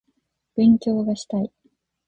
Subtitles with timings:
[0.55, 1.51] 勉強がしたい